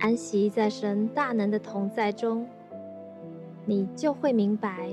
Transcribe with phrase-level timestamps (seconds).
[0.00, 2.46] 安息在神大能的同在中，
[3.64, 4.88] 你就会明白，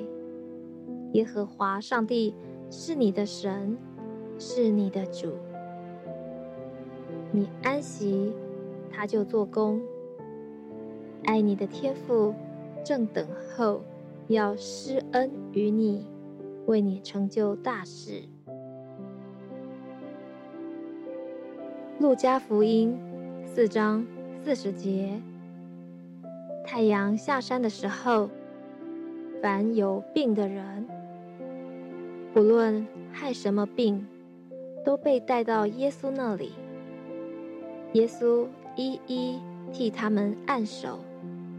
[1.14, 2.34] 耶和华上帝
[2.72, 3.78] 是你的神，
[4.40, 5.32] 是你的主。
[7.32, 8.34] 你安息，
[8.90, 9.80] 他就做工。
[11.26, 12.34] 爱你的天父
[12.84, 13.82] 正等候
[14.28, 16.08] 要施恩于你，
[16.66, 18.24] 为你成就大事。
[22.00, 22.98] 路加福音
[23.46, 24.06] 四章。
[24.46, 25.20] 四十节，
[26.64, 28.30] 太阳下山的时候，
[29.42, 30.88] 凡有病的人，
[32.32, 34.06] 不论害什么病，
[34.86, 36.52] 都被带到耶稣那里。
[37.94, 39.40] 耶稣一一
[39.74, 41.00] 替他们按手，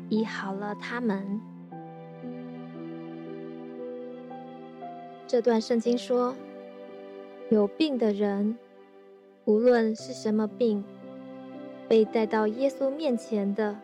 [0.08, 1.40] 医好了他们。
[5.26, 6.36] 这段圣经说，
[7.50, 8.56] 有病的人，
[9.44, 10.84] 无论是什么病。
[11.88, 13.76] 被带到耶稣面前的，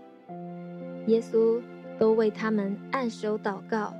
[1.06, 1.60] 耶稣
[1.98, 3.94] 都为他们按手祷告，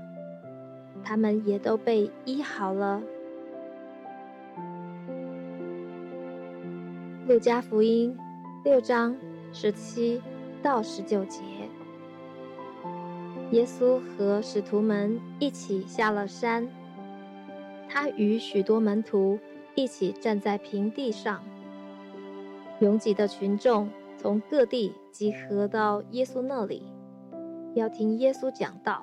[1.05, 3.00] 他们也都被医好了。
[7.28, 8.19] 路加福音
[8.64, 9.17] 六章
[9.53, 10.20] 十七
[10.61, 11.41] 到十九节，
[13.53, 16.69] 耶稣和使徒们一起下了山，
[17.89, 19.39] 他与许多门徒
[19.77, 21.41] 一起站在平地上。
[22.81, 23.88] 拥挤的群众
[24.22, 26.84] 从各地集合到耶稣那里，
[27.75, 29.03] 要听耶稣讲道，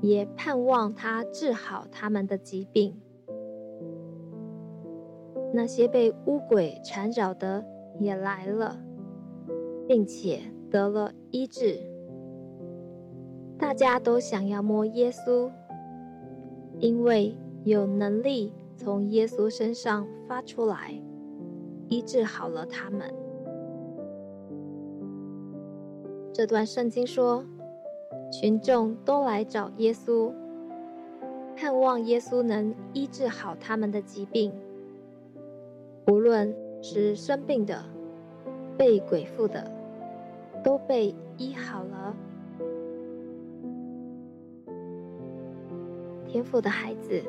[0.00, 2.96] 也盼望他治好他们的疾病。
[5.52, 7.64] 那些被污鬼缠绕的
[7.98, 8.78] 也来了，
[9.88, 11.80] 并且得了医治。
[13.58, 15.50] 大家都想要摸耶稣，
[16.78, 20.94] 因为有能力从耶稣身上发出来。
[21.88, 23.12] 医治好了他们。
[26.38, 27.44] 这段圣经说，
[28.30, 30.32] 群众都来找耶稣，
[31.56, 34.52] 盼望耶稣能医治好他们的疾病，
[36.06, 37.84] 无论是生病的、
[38.76, 39.68] 被鬼附的，
[40.62, 42.14] 都被医好了。
[46.24, 47.20] 天父的孩子，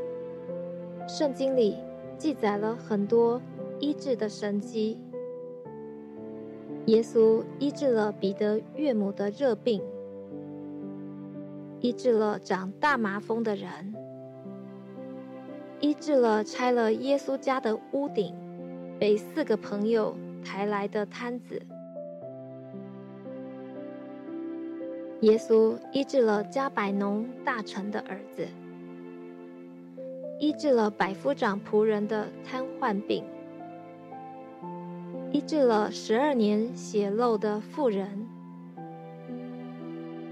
[1.07, 1.77] 圣经里
[2.15, 3.41] 记载了很多。
[3.79, 4.99] 医治的神迹，
[6.89, 9.79] 耶稣医治了彼得岳母的热病，
[11.81, 13.93] 医治了长大麻风的人，
[15.79, 18.33] 医治了拆了耶稣家的屋顶
[18.99, 21.61] 被四个朋友抬来的瘫子，
[25.21, 28.47] 耶稣医治了加百农大臣的儿子，
[30.39, 33.23] 医治了百夫长仆人的瘫痪病。
[35.31, 38.27] 医治了十二年血漏的妇人，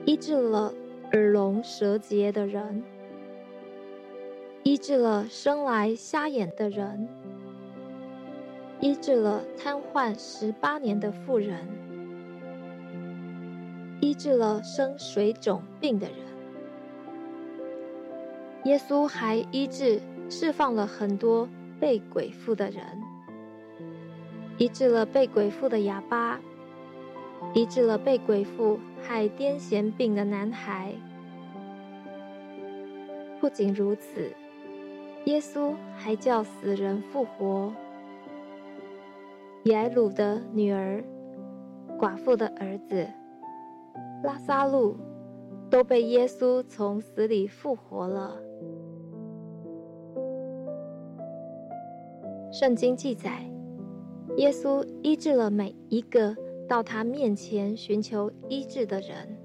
[0.06, 0.74] 医治了
[1.14, 2.84] 耳聋舌结的人，
[4.64, 7.08] 医治了生来瞎眼的人，
[8.80, 11.60] 医治了瘫痪十八年的妇人，
[14.02, 16.18] 医治了生水肿病的人。
[18.66, 21.48] 耶稣还医治、释放了很多
[21.80, 22.82] 被鬼附的人。
[24.58, 26.40] 医治了被鬼附的哑巴，
[27.54, 30.94] 医治了被鬼附害癫痫病的男孩。
[33.40, 34.34] 不仅如此，
[35.26, 37.72] 耶稣还叫死人复活。
[39.66, 41.04] 雅鲁的女儿、
[42.00, 43.08] 寡妇的儿子、
[44.24, 44.98] 拉撒路
[45.70, 48.40] 都被耶稣从死里复活了。
[52.52, 53.57] 圣经记载。
[54.38, 56.36] 耶稣医治了每一个
[56.68, 59.36] 到他面前寻求医治的人。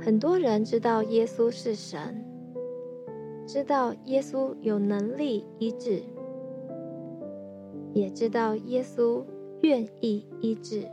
[0.00, 2.24] 很多人知道耶稣是神，
[3.46, 6.02] 知道耶稣有能力医治，
[7.92, 9.22] 也知道耶稣
[9.60, 10.88] 愿意医治，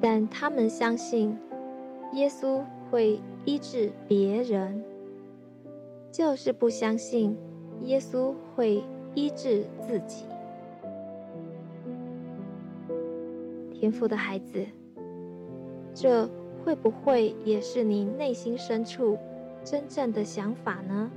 [0.00, 1.38] 但他们相信
[2.14, 2.60] 耶稣
[2.90, 4.82] 会医治别人，
[6.10, 7.36] 就是不相信
[7.82, 8.82] 耶稣会。
[9.16, 10.26] 医治自己，
[13.72, 14.66] 天父的孩子，
[15.94, 16.28] 这
[16.62, 19.16] 会不会也是你内心深处
[19.64, 21.10] 真正的想法呢？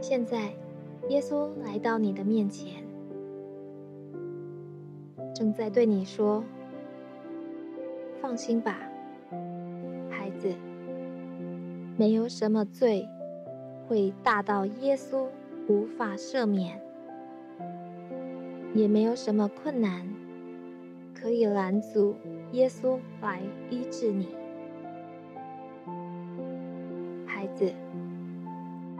[0.00, 0.52] 现在，
[1.08, 2.82] 耶稣来到你的面前，
[5.32, 6.42] 正在对你说
[8.20, 8.80] ：“放心吧，
[11.96, 13.08] 没有什么罪
[13.86, 15.26] 会大到耶稣
[15.68, 16.80] 无法赦免，
[18.74, 20.06] 也没有什么困难
[21.14, 22.14] 可以拦阻
[22.52, 23.40] 耶稣来
[23.70, 24.28] 医治你，
[27.26, 27.72] 孩子。”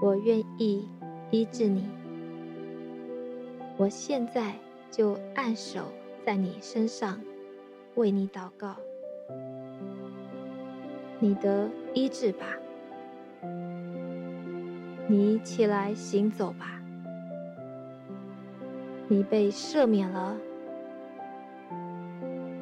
[0.04, 0.88] 我愿意
[1.30, 1.84] 医治你，
[3.76, 4.52] 我现在
[4.90, 5.92] 就按手
[6.26, 7.20] 在你身上，
[7.94, 8.74] 为你祷告，
[11.20, 12.46] 你得医治吧，
[15.12, 16.80] 你起来行走吧，
[19.08, 20.34] 你被赦免了，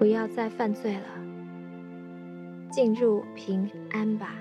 [0.00, 1.06] 不要再犯罪了，
[2.68, 4.34] 进入平安吧。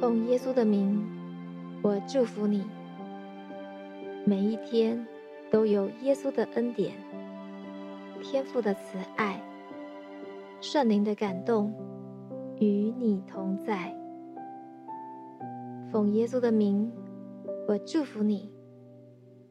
[0.00, 1.06] 奉耶稣的名，
[1.82, 2.64] 我祝福你。
[4.24, 5.06] 每一天
[5.50, 6.94] 都有耶稣的恩典、
[8.22, 9.38] 天父的慈爱、
[10.62, 11.70] 圣灵的感动
[12.60, 13.96] 与你同在。
[15.90, 16.92] 奉耶稣的名，
[17.66, 18.52] 我祝福你。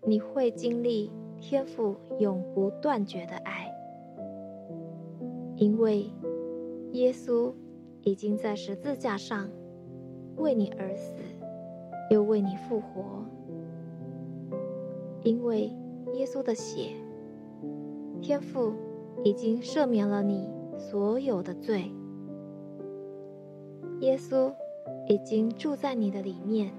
[0.05, 1.11] 你会经历
[1.41, 3.69] 天父永不断绝的爱，
[5.55, 6.05] 因为
[6.91, 7.51] 耶稣
[8.01, 9.49] 已经在十字架上。
[10.37, 11.15] 为你而死，
[12.09, 13.25] 又为你复活。
[15.21, 15.75] 因为
[16.13, 16.91] 耶稣的血，
[18.21, 18.71] 天父
[19.25, 21.91] 已经赦免了你所有的罪。
[24.01, 24.53] 耶稣
[25.07, 26.71] 已经住在你的里面，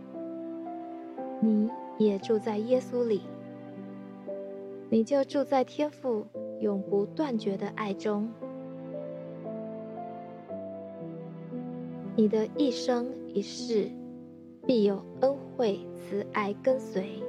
[1.40, 3.20] 你也住在耶稣里，
[4.88, 6.25] 你就住在天父
[6.61, 8.28] 永不断绝的爱中。
[12.17, 13.90] 你的一生一世，
[14.67, 17.22] 必有恩惠慈爱跟随。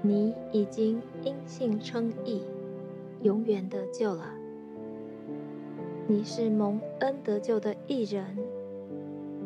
[0.00, 2.42] 你已经因信称义，
[3.22, 4.32] 永远得救了。
[6.06, 8.36] 你是蒙恩得救的义人，